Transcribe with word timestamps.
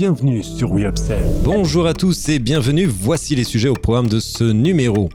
bienvenue 0.00 0.42
sur. 0.42 0.70
Bonjour 1.44 1.86
à 1.86 1.92
tous 1.92 2.30
et 2.30 2.38
bienvenue, 2.38 2.86
voici 2.86 3.36
les 3.36 3.44
sujets 3.44 3.68
au 3.68 3.74
programme 3.74 4.08
de 4.08 4.18
ce 4.18 4.44
numéro. 4.44 5.10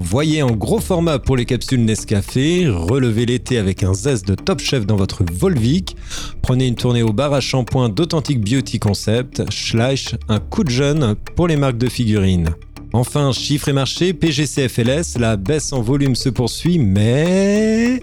Voyez 0.00 0.42
en 0.42 0.50
gros 0.50 0.80
format 0.80 1.20
pour 1.20 1.36
les 1.36 1.44
capsules 1.44 1.84
Nescafé, 1.84 2.66
relevez 2.68 3.26
l'été 3.26 3.58
avec 3.58 3.84
un 3.84 3.94
zeste 3.94 4.26
de 4.26 4.34
Top 4.34 4.58
Chef 4.58 4.86
dans 4.86 4.96
votre 4.96 5.22
Volvic, 5.32 5.96
prenez 6.42 6.66
une 6.66 6.74
tournée 6.74 7.04
au 7.04 7.12
bar 7.12 7.32
à 7.32 7.38
shampoing 7.38 7.90
d'Authentic 7.90 8.40
Beauty 8.40 8.80
Concept, 8.80 9.48
Schleich, 9.52 10.16
un 10.28 10.40
coup 10.40 10.64
de 10.64 10.70
jeune 10.70 11.14
pour 11.36 11.46
les 11.46 11.56
marques 11.56 11.78
de 11.78 11.88
figurines. 11.88 12.56
Enfin, 12.92 13.30
chiffres 13.30 13.68
et 13.68 13.72
marché, 13.72 14.14
PGCFLS, 14.14 15.16
la 15.20 15.36
baisse 15.36 15.72
en 15.72 15.80
volume 15.80 16.16
se 16.16 16.28
poursuit, 16.28 16.80
mais... 16.80 18.02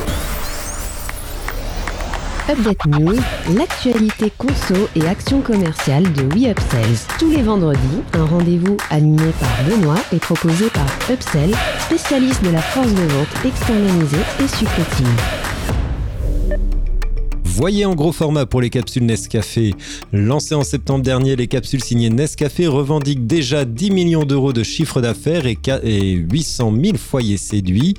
Update 2.51 2.85
News, 2.87 3.17
l'actualité 3.55 4.29
conso 4.37 4.89
et 4.97 5.07
action 5.07 5.39
commerciale 5.39 6.03
de 6.11 6.23
WeUpsells. 6.23 7.07
Tous 7.17 7.29
les 7.29 7.43
vendredis, 7.43 7.79
un 8.13 8.25
rendez-vous 8.25 8.75
animé 8.89 9.31
par 9.39 9.49
Benoît 9.65 9.99
et 10.11 10.17
proposé 10.17 10.69
par 10.69 10.85
Upsell, 11.09 11.55
spécialiste 11.79 12.43
de 12.43 12.49
la 12.49 12.61
force 12.61 12.91
de 12.93 13.03
vente 13.03 13.45
externalisée 13.45 14.17
et 14.43 14.47
supplétive. 14.49 15.50
Voyez 17.53 17.83
en 17.83 17.95
gros 17.95 18.13
format 18.13 18.45
pour 18.45 18.61
les 18.61 18.69
capsules 18.69 19.05
Nescafé. 19.05 19.73
Lancées 20.13 20.55
en 20.55 20.63
septembre 20.63 21.03
dernier, 21.03 21.35
les 21.35 21.47
capsules 21.47 21.83
signées 21.83 22.09
Nescafé 22.09 22.65
revendiquent 22.65 23.27
déjà 23.27 23.65
10 23.65 23.91
millions 23.91 24.23
d'euros 24.23 24.53
de 24.53 24.63
chiffre 24.63 25.01
d'affaires 25.01 25.45
et 25.45 26.11
800 26.13 26.73
000 26.81 26.97
foyers 26.97 27.35
séduits. 27.35 27.95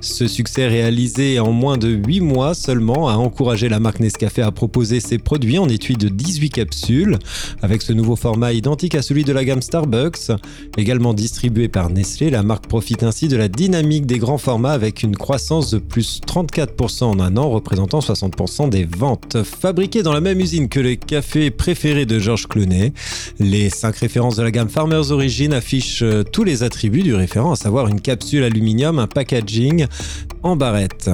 Ce 0.00 0.26
succès 0.26 0.66
réalisé 0.66 1.38
en 1.38 1.52
moins 1.52 1.78
de 1.78 1.88
8 1.88 2.20
mois 2.20 2.54
seulement 2.54 3.08
a 3.08 3.14
encouragé 3.14 3.68
la 3.68 3.78
marque 3.78 4.00
Nescafé 4.00 4.42
à 4.42 4.50
proposer 4.50 4.98
ses 4.98 5.18
produits 5.18 5.58
en 5.58 5.68
étui 5.68 5.94
de 5.96 6.08
18 6.08 6.50
capsules, 6.50 7.18
avec 7.62 7.82
ce 7.82 7.92
nouveau 7.92 8.16
format 8.16 8.54
identique 8.54 8.96
à 8.96 9.02
celui 9.02 9.22
de 9.22 9.32
la 9.32 9.44
gamme 9.44 9.62
Starbucks. 9.62 10.32
Également 10.76 11.14
distribué 11.14 11.68
par 11.68 11.90
Nestlé, 11.90 12.28
la 12.28 12.42
marque 12.42 12.66
profite 12.66 13.04
ainsi 13.04 13.28
de 13.28 13.36
la 13.36 13.46
dynamique 13.46 14.04
des 14.04 14.18
grands 14.18 14.36
formats 14.36 14.72
avec 14.72 15.04
une 15.04 15.16
croissance 15.16 15.70
de 15.70 15.78
plus 15.78 16.20
34% 16.26 17.04
en 17.04 17.20
un 17.20 17.36
an, 17.36 17.48
représentant 17.50 18.00
60% 18.00 18.68
des 18.68 18.84
vente. 18.96 19.42
Fabriqué 19.44 20.02
dans 20.02 20.12
la 20.12 20.20
même 20.20 20.40
usine 20.40 20.68
que 20.68 20.80
les 20.80 20.96
cafés 20.96 21.50
préférés 21.50 22.06
de 22.06 22.18
Georges 22.18 22.46
Clooney, 22.46 22.92
les 23.38 23.70
5 23.70 23.94
références 23.96 24.36
de 24.36 24.42
la 24.42 24.50
gamme 24.50 24.68
Farmers 24.68 25.10
Origin 25.10 25.52
affichent 25.52 26.02
euh, 26.02 26.22
tous 26.24 26.44
les 26.44 26.62
attributs 26.62 27.02
du 27.02 27.14
référent, 27.14 27.52
à 27.52 27.56
savoir 27.56 27.88
une 27.88 28.00
capsule 28.00 28.42
aluminium, 28.42 28.98
un 28.98 29.06
packaging 29.06 29.86
en 30.42 30.56
barrette. 30.56 31.10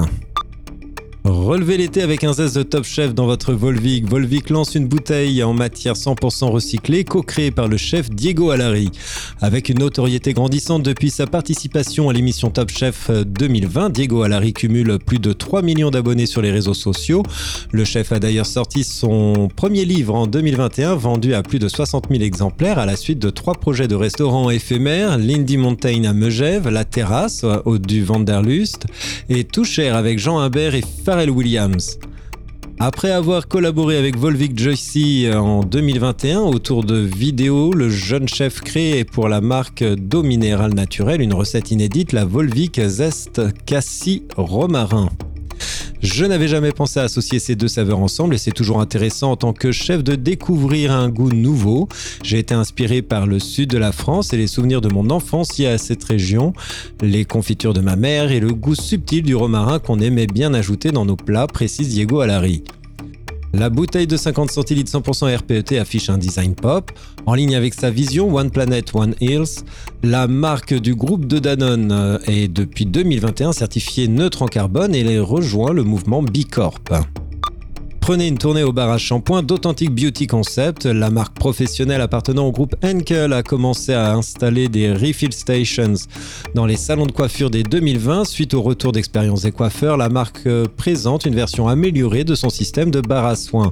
Relevez 1.25 1.77
l'été 1.77 2.01
avec 2.01 2.25
un 2.25 2.33
zeste 2.33 2.57
de 2.57 2.63
Top 2.63 2.83
Chef 2.83 3.15
dans 3.15 3.25
votre 3.25 3.53
Volvic. 3.53 4.05
Volvic 4.05 4.49
lance 4.49 4.75
une 4.75 4.89
bouteille 4.89 5.41
en 5.41 5.53
matière 5.53 5.93
100% 5.93 6.49
recyclée, 6.49 7.05
co-créée 7.05 7.49
par 7.49 7.69
le 7.69 7.77
chef 7.77 8.09
Diego 8.09 8.51
Alari. 8.51 8.91
Avec 9.39 9.69
une 9.69 9.79
notoriété 9.79 10.33
grandissante 10.33 10.83
depuis 10.83 11.09
sa 11.09 11.25
participation 11.25 12.09
à 12.09 12.13
l'émission 12.13 12.49
Top 12.49 12.69
Chef 12.69 13.09
2020, 13.09 13.91
Diego 13.91 14.23
Alari 14.23 14.51
cumule 14.51 14.99
plus 14.99 15.19
de 15.19 15.31
3 15.31 15.61
millions 15.61 15.91
d'abonnés 15.91 16.25
sur 16.25 16.41
les 16.41 16.51
réseaux 16.51 16.73
sociaux. 16.73 17.23
Le 17.71 17.85
chef 17.85 18.11
a 18.11 18.19
d'ailleurs 18.19 18.45
sorti 18.45 18.83
son 18.83 19.47
premier 19.55 19.85
livre 19.85 20.15
en 20.15 20.27
2021, 20.27 20.95
vendu 20.95 21.33
à 21.35 21.41
plus 21.41 21.59
de 21.59 21.69
60 21.69 22.09
000 22.11 22.21
exemplaires 22.21 22.79
à 22.79 22.85
la 22.85 22.97
suite 22.97 23.19
de 23.19 23.29
trois 23.29 23.53
projets 23.53 23.87
de 23.87 23.95
restaurants 23.95 24.49
éphémères, 24.49 25.17
Lindy 25.17 25.55
Mountain 25.55 26.03
à 26.03 26.11
Megève, 26.11 26.67
La 26.67 26.83
Terrasse 26.83 27.45
au 27.63 27.77
du 27.77 28.03
Vanderlust 28.03 28.87
et 29.29 29.45
Tout 29.45 29.63
Cher 29.63 29.95
avec 29.95 30.19
Jean 30.19 30.39
Humbert 30.39 30.75
et 30.75 30.83
Williams. 31.13 31.99
Après 32.79 33.11
avoir 33.11 33.47
collaboré 33.47 33.97
avec 33.97 34.17
Volvic 34.17 34.57
Joycey 34.57 35.31
en 35.33 35.63
2021 35.63 36.39
autour 36.39 36.83
de 36.83 36.95
vidéos, 36.95 37.71
le 37.71 37.89
jeune 37.89 38.27
chef 38.27 38.61
crée 38.61 39.05
pour 39.05 39.29
la 39.29 39.39
marque 39.39 39.83
d'eau 39.83 40.23
minérale 40.23 40.73
naturelle 40.73 41.21
une 41.21 41.33
recette 41.33 41.71
inédite, 41.71 42.13
la 42.13 42.25
Volvic 42.25 42.81
Zest 42.81 43.41
Cassis 43.65 44.23
Romarin. 44.35 45.09
Je 46.03 46.25
n'avais 46.25 46.49
jamais 46.49 46.73
pensé 46.73 46.99
à 46.99 47.03
associer 47.03 47.39
ces 47.39 47.55
deux 47.55 47.69
saveurs 47.69 47.99
ensemble 47.99 48.35
et 48.35 48.37
c'est 48.37 48.51
toujours 48.51 48.81
intéressant 48.81 49.31
en 49.31 49.35
tant 49.37 49.53
que 49.53 49.71
chef 49.71 50.03
de 50.03 50.15
découvrir 50.15 50.91
un 50.91 51.07
goût 51.07 51.31
nouveau. 51.31 51.87
J'ai 52.23 52.39
été 52.39 52.53
inspiré 52.53 53.01
par 53.01 53.25
le 53.25 53.39
sud 53.39 53.69
de 53.69 53.77
la 53.77 53.93
France 53.93 54.33
et 54.33 54.37
les 54.37 54.47
souvenirs 54.47 54.81
de 54.81 54.89
mon 54.89 55.09
enfance 55.09 55.57
liés 55.57 55.67
à 55.67 55.77
cette 55.77 56.03
région, 56.03 56.51
les 57.01 57.23
confitures 57.23 57.73
de 57.73 57.79
ma 57.79 57.95
mère 57.95 58.33
et 58.33 58.41
le 58.41 58.53
goût 58.53 58.75
subtil 58.75 59.23
du 59.23 59.33
romarin 59.33 59.79
qu'on 59.79 60.01
aimait 60.01 60.27
bien 60.27 60.53
ajouter 60.53 60.91
dans 60.91 61.05
nos 61.05 61.15
plats, 61.15 61.47
précise 61.47 61.87
Diego 61.87 62.19
Alari. 62.19 62.63
La 63.55 63.69
bouteille 63.69 64.07
de 64.07 64.17
50 64.17 64.49
centilitres 64.49 64.91
100% 64.91 65.37
RPET 65.37 65.77
affiche 65.77 66.09
un 66.09 66.17
design 66.17 66.55
pop. 66.55 66.91
En 67.27 67.35
ligne 67.35 67.55
avec 67.55 67.75
sa 67.75 67.91
vision 67.91 68.33
One 68.33 68.49
Planet, 68.49 68.89
One 68.95 69.13
Hills, 69.21 69.63
la 70.01 70.27
marque 70.27 70.73
du 70.73 70.95
groupe 70.95 71.27
de 71.27 71.37
Danone 71.37 71.91
euh, 71.91 72.17
est 72.25 72.47
depuis 72.47 72.87
2021 72.87 73.53
certifiée 73.53 74.07
neutre 74.07 74.41
en 74.41 74.47
carbone 74.47 74.95
et 74.95 75.01
elle 75.01 75.21
rejoint 75.21 75.71
le 75.71 75.83
mouvement 75.83 76.23
B 76.23 76.45
Corp. 76.49 76.89
Prenez 78.03 78.27
une 78.27 78.37
tournée 78.37 78.63
au 78.63 78.73
bar 78.73 78.89
à 78.91 78.97
shampoing 78.97 79.43
d'Authentic 79.43 79.89
Beauty 79.89 80.27
Concept. 80.27 80.85
La 80.85 81.09
marque 81.09 81.35
professionnelle 81.35 82.01
appartenant 82.01 82.45
au 82.47 82.51
groupe 82.51 82.75
Henkel 82.83 83.31
a 83.31 83.43
commencé 83.43 83.93
à 83.93 84.13
installer 84.13 84.67
des 84.67 84.91
refill 84.91 85.31
stations 85.31 85.93
dans 86.53 86.65
les 86.65 86.75
salons 86.75 87.05
de 87.05 87.13
coiffure 87.13 87.49
dès 87.49 87.63
2020. 87.63 88.25
Suite 88.25 88.55
au 88.55 88.61
retour 88.61 88.91
d'expérience 88.91 89.43
des 89.43 89.53
coiffeurs, 89.53 89.95
la 89.95 90.09
marque 90.09 90.45
euh, 90.47 90.65
présente 90.75 91.23
une 91.23 91.33
version 91.33 91.69
améliorée 91.69 92.25
de 92.25 92.35
son 92.35 92.49
système 92.49 92.91
de 92.91 92.99
bar 92.99 93.25
à 93.25 93.37
soins. 93.37 93.71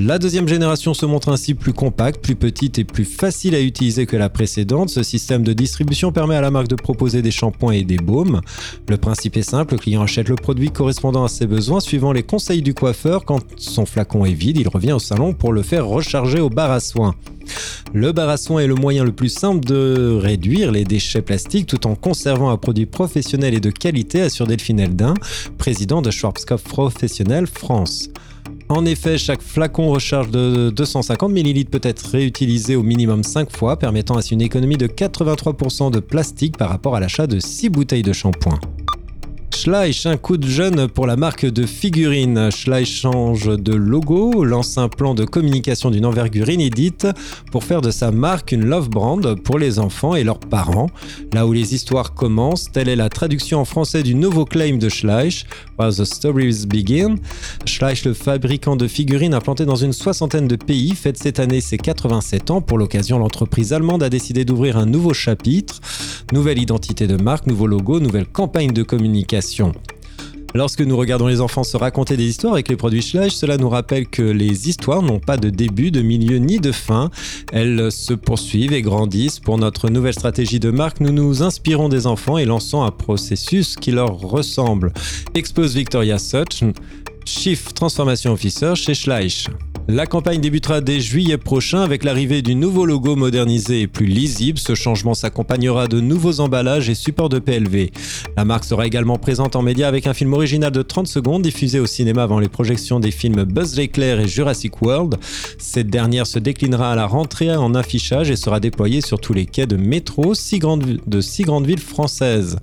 La 0.00 0.20
deuxième 0.20 0.46
génération 0.46 0.94
se 0.94 1.06
montre 1.06 1.28
ainsi 1.28 1.54
plus 1.54 1.72
compacte, 1.72 2.22
plus 2.22 2.36
petite 2.36 2.78
et 2.78 2.84
plus 2.84 3.04
facile 3.04 3.56
à 3.56 3.60
utiliser 3.60 4.06
que 4.06 4.16
la 4.16 4.28
précédente. 4.28 4.90
Ce 4.90 5.02
système 5.02 5.42
de 5.42 5.52
distribution 5.52 6.12
permet 6.12 6.36
à 6.36 6.40
la 6.40 6.52
marque 6.52 6.68
de 6.68 6.76
proposer 6.76 7.20
des 7.20 7.32
shampoings 7.32 7.72
et 7.72 7.82
des 7.82 7.96
baumes. 7.96 8.40
Le 8.88 8.96
principe 8.96 9.36
est 9.36 9.42
simple, 9.42 9.74
le 9.74 9.80
client 9.80 10.02
achète 10.02 10.28
le 10.28 10.36
produit 10.36 10.70
correspondant 10.70 11.24
à 11.24 11.28
ses 11.28 11.48
besoins 11.48 11.80
suivant 11.80 12.12
les 12.12 12.22
conseils 12.22 12.62
du 12.62 12.74
coiffeur. 12.74 13.24
Quand 13.24 13.40
son 13.56 13.86
flacon 13.86 14.24
est 14.24 14.34
vide, 14.34 14.58
il 14.58 14.68
revient 14.68 14.92
au 14.92 15.00
salon 15.00 15.32
pour 15.32 15.52
le 15.52 15.62
faire 15.62 15.84
recharger 15.84 16.38
au 16.38 16.48
bar 16.48 16.70
à 16.70 16.78
soins. 16.78 17.16
Le 17.92 18.12
bar 18.12 18.28
à 18.28 18.36
soins 18.36 18.60
est 18.60 18.66
le 18.66 18.74
moyen 18.74 19.04
le 19.04 19.12
plus 19.12 19.28
simple 19.28 19.64
de 19.64 20.18
réduire 20.20 20.72
les 20.72 20.84
déchets 20.84 21.22
plastiques 21.22 21.66
tout 21.66 21.86
en 21.86 21.94
conservant 21.94 22.50
un 22.50 22.56
produit 22.56 22.86
professionnel 22.86 23.54
et 23.54 23.60
de 23.60 23.70
qualité, 23.70 24.22
assure 24.22 24.46
Delphine 24.46 24.80
Eldin, 24.80 25.14
président 25.56 26.02
de 26.02 26.10
Schwarzkopf 26.10 26.62
Professionnel 26.64 27.46
France. 27.46 28.10
En 28.68 28.84
effet, 28.84 29.16
chaque 29.16 29.40
flacon 29.40 29.88
recharge 29.88 30.30
de 30.30 30.70
250 30.70 31.32
ml 31.32 31.64
peut 31.64 31.80
être 31.82 32.10
réutilisé 32.10 32.76
au 32.76 32.82
minimum 32.82 33.22
5 33.22 33.50
fois, 33.56 33.78
permettant 33.78 34.18
ainsi 34.18 34.34
une 34.34 34.42
économie 34.42 34.76
de 34.76 34.86
83% 34.86 35.90
de 35.90 36.00
plastique 36.00 36.58
par 36.58 36.68
rapport 36.68 36.94
à 36.94 37.00
l'achat 37.00 37.26
de 37.26 37.40
6 37.40 37.70
bouteilles 37.70 38.02
de 38.02 38.12
shampoing. 38.12 38.58
Schleich, 39.68 40.06
un 40.06 40.16
coup 40.16 40.38
de 40.38 40.46
jeune 40.46 40.88
pour 40.88 41.06
la 41.06 41.16
marque 41.16 41.44
de 41.44 41.66
figurines. 41.66 42.50
Schleich 42.50 42.88
change 42.88 43.54
de 43.54 43.74
logo, 43.74 44.42
lance 44.42 44.78
un 44.78 44.88
plan 44.88 45.12
de 45.12 45.26
communication 45.26 45.90
d'une 45.90 46.06
envergure 46.06 46.48
inédite 46.48 47.06
pour 47.52 47.64
faire 47.64 47.82
de 47.82 47.90
sa 47.90 48.10
marque 48.10 48.52
une 48.52 48.64
love 48.64 48.88
brand 48.88 49.38
pour 49.42 49.58
les 49.58 49.78
enfants 49.78 50.14
et 50.14 50.24
leurs 50.24 50.38
parents. 50.38 50.88
Là 51.34 51.46
où 51.46 51.52
les 51.52 51.74
histoires 51.74 52.14
commencent, 52.14 52.72
telle 52.72 52.88
est 52.88 52.96
la 52.96 53.10
traduction 53.10 53.60
en 53.60 53.66
français 53.66 54.02
du 54.02 54.14
nouveau 54.14 54.46
claim 54.46 54.78
de 54.78 54.88
Schleich, 54.88 55.44
Where 55.78 55.94
the 55.94 56.04
Stories 56.04 56.64
Begin. 56.66 57.16
Schleich, 57.66 58.06
le 58.06 58.14
fabricant 58.14 58.74
de 58.74 58.88
figurines 58.88 59.34
implanté 59.34 59.66
dans 59.66 59.76
une 59.76 59.92
soixantaine 59.92 60.48
de 60.48 60.56
pays, 60.56 60.94
fête 60.94 61.18
cette 61.18 61.40
année 61.40 61.60
ses 61.60 61.76
87 61.76 62.50
ans. 62.50 62.62
Pour 62.62 62.78
l'occasion, 62.78 63.18
l'entreprise 63.18 63.74
allemande 63.74 64.02
a 64.02 64.08
décidé 64.08 64.46
d'ouvrir 64.46 64.78
un 64.78 64.86
nouveau 64.86 65.12
chapitre. 65.12 65.82
Nouvelle 66.32 66.58
identité 66.58 67.06
de 67.06 67.22
marque, 67.22 67.46
nouveau 67.46 67.66
logo, 67.66 68.00
nouvelle 68.00 68.26
campagne 68.26 68.72
de 68.72 68.82
communication 68.82 69.57
Lorsque 70.54 70.80
nous 70.80 70.96
regardons 70.96 71.26
les 71.26 71.40
enfants 71.40 71.62
se 71.62 71.76
raconter 71.76 72.16
des 72.16 72.24
histoires 72.24 72.54
avec 72.54 72.68
les 72.68 72.76
produits 72.76 73.02
Schleich, 73.02 73.32
cela 73.32 73.58
nous 73.58 73.68
rappelle 73.68 74.06
que 74.08 74.22
les 74.22 74.68
histoires 74.68 75.02
n'ont 75.02 75.20
pas 75.20 75.36
de 75.36 75.50
début, 75.50 75.90
de 75.90 76.00
milieu 76.00 76.38
ni 76.38 76.58
de 76.58 76.72
fin. 76.72 77.10
Elles 77.52 77.92
se 77.92 78.14
poursuivent 78.14 78.72
et 78.72 78.80
grandissent. 78.80 79.40
Pour 79.40 79.58
notre 79.58 79.90
nouvelle 79.90 80.14
stratégie 80.14 80.58
de 80.58 80.70
marque, 80.70 81.00
nous 81.00 81.12
nous 81.12 81.42
inspirons 81.42 81.90
des 81.90 82.06
enfants 82.06 82.38
et 82.38 82.46
lançons 82.46 82.82
un 82.82 82.90
processus 82.90 83.76
qui 83.76 83.90
leur 83.90 84.18
ressemble. 84.18 84.92
Expose 85.34 85.74
Victoria 85.74 86.18
Such, 86.18 86.64
Chief 87.26 87.74
Transformation 87.74 88.32
Officer 88.32 88.74
chez 88.74 88.94
Schleich. 88.94 89.48
La 89.90 90.04
campagne 90.04 90.42
débutera 90.42 90.82
dès 90.82 91.00
juillet 91.00 91.38
prochain 91.38 91.80
avec 91.80 92.04
l'arrivée 92.04 92.42
du 92.42 92.54
nouveau 92.54 92.84
logo 92.84 93.16
modernisé 93.16 93.80
et 93.80 93.86
plus 93.86 94.04
lisible. 94.04 94.58
Ce 94.58 94.74
changement 94.74 95.14
s'accompagnera 95.14 95.88
de 95.88 95.98
nouveaux 95.98 96.40
emballages 96.40 96.90
et 96.90 96.94
supports 96.94 97.30
de 97.30 97.38
PLV. 97.38 97.90
La 98.36 98.44
marque 98.44 98.64
sera 98.64 98.86
également 98.86 99.16
présente 99.16 99.56
en 99.56 99.62
média 99.62 99.88
avec 99.88 100.06
un 100.06 100.12
film 100.12 100.34
original 100.34 100.72
de 100.72 100.82
30 100.82 101.06
secondes 101.06 101.40
diffusé 101.40 101.80
au 101.80 101.86
cinéma 101.86 102.24
avant 102.24 102.38
les 102.38 102.50
projections 102.50 103.00
des 103.00 103.10
films 103.10 103.44
Buzz 103.44 103.78
l'éclair 103.78 104.20
et 104.20 104.28
Jurassic 104.28 104.82
World. 104.82 105.16
Cette 105.56 105.88
dernière 105.88 106.26
se 106.26 106.38
déclinera 106.38 106.92
à 106.92 106.94
la 106.94 107.06
rentrée 107.06 107.56
en 107.56 107.74
affichage 107.74 108.30
et 108.30 108.36
sera 108.36 108.60
déployée 108.60 109.00
sur 109.00 109.18
tous 109.18 109.32
les 109.32 109.46
quais 109.46 109.66
de 109.66 109.76
métro 109.76 110.34
de 110.34 111.20
six 111.22 111.44
grandes 111.44 111.66
villes 111.66 111.80
françaises. 111.80 112.58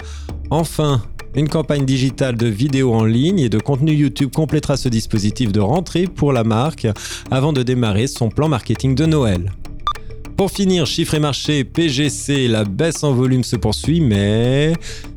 Enfin, 0.52 1.02
une 1.36 1.50
campagne 1.50 1.86
digitale 1.86 2.36
de 2.36 2.48
vidéos 2.48 2.94
en 2.94 3.06
ligne 3.06 3.40
et 3.40 3.50
de 3.50 3.60
contenu 3.60 3.94
YouTube 3.94 4.32
complétera 4.34 4.78
ce 4.78 4.90
dispositif 4.90 5.52
de 5.52 5.60
rentrée 5.60 6.08
pour 6.08 6.32
la 6.34 6.44
marque 6.44 6.88
avant 7.30 7.54
de 7.54 7.64
démarrer 7.64 8.08
son 8.08 8.30
plan 8.30 8.48
marketing 8.48 8.96
de 8.96 9.06
Noël. 9.06 9.52
Pour 10.38 10.52
finir, 10.52 10.86
chiffre 10.86 11.14
et 11.14 11.20
marché, 11.20 11.64
PGC, 11.64 12.50
la 12.50 12.66
baisse 12.66 13.06
en 13.06 13.14
volume 13.14 13.46
se 13.46 13.56
poursuit, 13.56 14.02
mais 14.02 14.74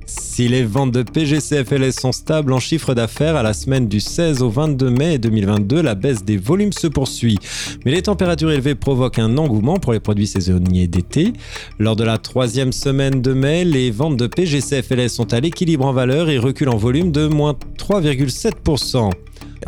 si 0.06 0.46
les 0.46 0.62
ventes 0.62 0.92
de 0.92 1.02
PGC 1.02 1.64
FLS 1.64 1.92
sont 2.00 2.12
stables 2.12 2.52
en 2.52 2.60
chiffre 2.60 2.94
d'affaires 2.94 3.34
à 3.34 3.42
la 3.42 3.52
semaine 3.52 3.88
du 3.88 3.98
16 3.98 4.42
au 4.42 4.48
22 4.48 4.90
mai 4.90 5.18
2022, 5.18 5.82
la 5.82 5.96
baisse 5.96 6.24
des 6.24 6.36
volumes 6.36 6.72
se 6.72 6.86
poursuit. 6.86 7.38
Mais 7.84 7.90
les 7.90 8.02
températures 8.02 8.52
élevées 8.52 8.76
provoquent 8.76 9.18
un 9.18 9.36
engouement 9.38 9.78
pour 9.78 9.92
les 9.92 9.98
produits 9.98 10.28
saisonniers 10.28 10.86
d'été. 10.86 11.32
Lors 11.80 11.96
de 11.96 12.04
la 12.04 12.18
troisième 12.18 12.70
semaine 12.72 13.20
de 13.20 13.32
mai, 13.32 13.64
les 13.64 13.90
ventes 13.90 14.16
de 14.16 14.28
PGC 14.28 14.82
FLS 14.82 15.08
sont 15.08 15.32
à 15.34 15.40
l'équilibre 15.40 15.84
en 15.84 15.92
valeur 15.92 16.30
et 16.30 16.38
reculent 16.38 16.68
en 16.68 16.76
volume 16.76 17.10
de 17.10 17.26
moins 17.26 17.56
3,7%. 17.76 19.10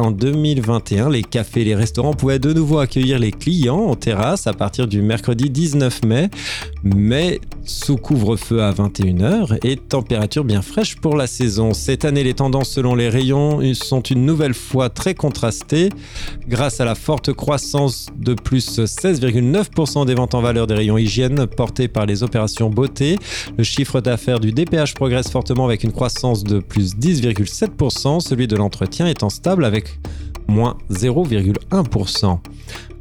En 0.00 0.12
2021, 0.12 1.10
les 1.10 1.22
cafés 1.22 1.60
et 1.60 1.64
les 1.64 1.74
restaurants 1.74 2.14
pouvaient 2.14 2.38
de 2.38 2.54
nouveau 2.54 2.78
accueillir 2.78 3.18
les 3.18 3.32
clients 3.32 3.80
en 3.80 3.96
terrasse 3.96 4.46
à 4.46 4.54
partir 4.54 4.88
du 4.88 5.02
mercredi 5.02 5.50
19 5.50 6.04
mai, 6.06 6.30
mais 6.82 7.38
sous 7.64 7.96
couvre-feu 7.96 8.62
à 8.62 8.72
21h 8.72 9.58
et 9.64 9.76
température 9.76 10.44
bien 10.44 10.62
fraîche 10.62 10.96
pour 10.96 11.16
la 11.16 11.26
saison. 11.26 11.74
Cette 11.74 12.04
année, 12.04 12.24
les 12.24 12.34
tendances 12.34 12.70
selon 12.70 12.94
les 12.94 13.08
rayons 13.08 13.60
sont 13.74 14.00
une 14.00 14.24
nouvelle 14.24 14.54
fois 14.54 14.90
très 14.90 15.14
contrastées. 15.14 15.90
Grâce 16.48 16.80
à 16.80 16.84
la 16.84 16.94
forte 16.94 17.32
croissance 17.32 18.06
de 18.16 18.34
plus 18.34 18.78
16,9% 18.78 20.06
des 20.06 20.14
ventes 20.14 20.34
en 20.34 20.40
valeur 20.40 20.66
des 20.66 20.74
rayons 20.74 20.98
hygiène 20.98 21.46
portées 21.46 21.88
par 21.88 22.06
les 22.06 22.22
opérations 22.22 22.70
beauté, 22.70 23.16
le 23.56 23.64
chiffre 23.64 24.00
d'affaires 24.00 24.40
du 24.40 24.52
DPH 24.52 24.94
progresse 24.94 25.30
fortement 25.30 25.64
avec 25.64 25.84
une 25.84 25.92
croissance 25.92 26.44
de 26.44 26.58
plus 26.58 26.96
10,7%, 26.96 28.20
celui 28.20 28.46
de 28.46 28.56
l'entretien 28.56 29.06
étant 29.06 29.30
stable 29.30 29.64
avec 29.64 29.98
moins 30.48 30.76
0,1%. 30.90 32.38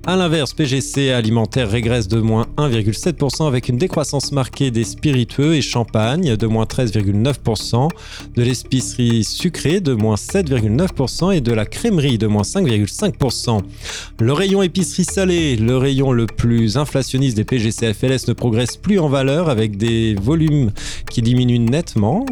A 0.10 0.16
l'inverse, 0.16 0.54
PGC 0.54 1.12
alimentaire 1.12 1.70
régresse 1.70 2.08
de 2.08 2.20
moins 2.20 2.48
1,7% 2.58 3.46
avec 3.46 3.70
une 3.70 3.78
décroissance 3.78 4.32
marquée 4.32 4.72
des 4.72 4.84
spiritueux 4.84 5.54
et 5.54 5.62
champagne 5.62 6.36
de 6.36 6.48
moins 6.48 6.64
13,9%, 6.64 7.90
de 8.36 8.42
l'épicerie 8.42 9.24
sucrée 9.24 9.82
de 9.82 9.94
moins 9.94 10.16
7,9% 10.16 11.36
et 11.36 11.42
de 11.42 11.54
la 11.54 11.68
crèmerie 11.68 12.18
de 12.18 12.26
moins 12.26 12.42
5,5%. 12.42 13.62
Le 14.20 14.34
rayon 14.34 14.64
épicerie 14.64 15.06
salée, 15.06 15.56
le 15.56 15.78
rayon 15.78 16.12
le 16.12 16.26
plus 16.26 16.78
inflationniste 16.78 17.38
des 17.38 17.44
PGC 17.44 17.94
FLS, 17.94 18.28
ne 18.28 18.34
progresse 18.34 18.78
plus 18.78 18.98
en 18.98 19.10
valeur 19.10 19.48
avec 19.48 19.78
des 19.78 20.16
volumes 20.16 20.72
qui 21.12 21.22
diminuent 21.22 21.70
nettement. 21.70 22.26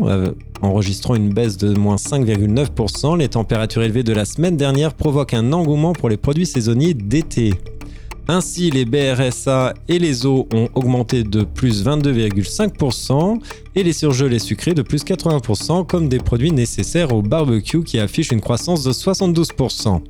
Enregistrant 0.62 1.16
une 1.16 1.34
baisse 1.34 1.58
de 1.58 1.78
moins 1.78 1.98
5,9%, 1.98 3.18
les 3.18 3.30
températures 3.30 3.84
élevées 3.84 4.04
de 4.04 4.14
la 4.14 4.26
semaine 4.26 4.58
dernière 4.58 4.94
provoquent 4.94 5.36
un 5.36 5.54
engouement 5.54 5.94
pour 5.94 6.10
les 6.10 6.18
produits 6.18 6.48
saisonniers 6.48 6.94
d'été. 6.94 7.54
Ainsi, 8.30 8.72
les 8.72 8.84
BRSA 8.84 9.74
et 9.88 10.00
les 10.00 10.26
eaux 10.26 10.48
ont 10.54 10.68
augmenté 10.76 11.24
de 11.24 11.44
plus 11.44 11.86
22,5% 11.86 13.40
et 13.76 13.84
les 13.84 13.94
surgelés 13.94 14.40
sucrés 14.40 14.74
de 14.74 14.82
plus 14.82 15.06
80% 15.06 15.86
comme 15.86 16.10
des 16.10 16.18
produits 16.18 16.52
nécessaires 16.52 17.14
au 17.14 17.22
barbecue 17.22 17.84
qui 17.84 18.00
affichent 18.00 18.32
une 18.32 18.42
croissance 18.42 18.84
de 18.84 18.92
72%. 18.92 20.02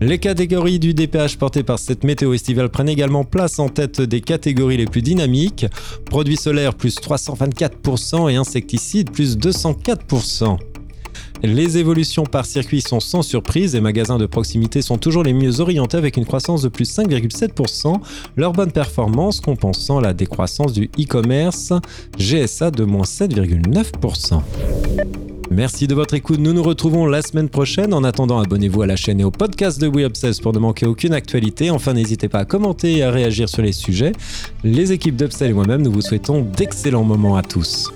Les 0.00 0.18
catégories 0.18 0.78
du 0.78 0.92
DPH 0.92 1.38
portées 1.38 1.62
par 1.62 1.78
cette 1.78 2.04
météo 2.04 2.34
estivale 2.34 2.68
prennent 2.68 2.90
également 2.90 3.24
place 3.24 3.58
en 3.58 3.70
tête 3.70 4.02
des 4.02 4.20
catégories 4.20 4.76
les 4.76 4.84
plus 4.84 5.00
dynamiques. 5.00 5.64
Produits 6.04 6.36
solaires 6.36 6.74
plus 6.74 6.96
324% 6.96 8.30
et 8.30 8.36
insecticides 8.36 9.10
plus 9.10 9.38
204%. 9.38 10.58
Les 11.42 11.78
évolutions 11.78 12.24
par 12.24 12.44
circuit 12.44 12.82
sont 12.82 13.00
sans 13.00 13.22
surprise 13.22 13.74
et 13.74 13.80
magasins 13.80 14.18
de 14.18 14.26
proximité 14.26 14.82
sont 14.82 14.98
toujours 14.98 15.22
les 15.22 15.32
mieux 15.32 15.60
orientés 15.60 15.96
avec 15.96 16.18
une 16.18 16.26
croissance 16.26 16.62
de 16.62 16.68
plus 16.68 16.90
5,7%, 16.94 17.96
leur 18.36 18.52
bonne 18.52 18.72
performance 18.72 19.40
compensant 19.40 20.00
la 20.00 20.12
décroissance 20.12 20.74
du 20.74 20.90
e-commerce 20.98 21.72
GSA 22.18 22.70
de 22.70 22.84
moins 22.84 23.04
7,9%. 23.04 24.42
Merci 25.56 25.86
de 25.86 25.94
votre 25.94 26.12
écoute. 26.12 26.38
Nous 26.38 26.52
nous 26.52 26.62
retrouvons 26.62 27.06
la 27.06 27.22
semaine 27.22 27.48
prochaine. 27.48 27.94
En 27.94 28.04
attendant, 28.04 28.40
abonnez-vous 28.40 28.82
à 28.82 28.86
la 28.86 28.94
chaîne 28.94 29.20
et 29.20 29.24
au 29.24 29.30
podcast 29.30 29.80
de 29.80 29.88
We 29.88 30.06
pour 30.42 30.52
ne 30.52 30.58
manquer 30.58 30.84
aucune 30.84 31.14
actualité. 31.14 31.70
Enfin, 31.70 31.94
n'hésitez 31.94 32.28
pas 32.28 32.40
à 32.40 32.44
commenter 32.44 32.98
et 32.98 33.02
à 33.02 33.10
réagir 33.10 33.48
sur 33.48 33.62
les 33.62 33.72
sujets. 33.72 34.12
Les 34.64 34.92
équipes 34.92 35.16
d'Upsell 35.16 35.52
et 35.52 35.54
moi-même, 35.54 35.80
nous 35.80 35.90
vous 35.90 36.02
souhaitons 36.02 36.42
d'excellents 36.42 37.04
moments 37.04 37.36
à 37.36 37.42
tous. 37.42 37.90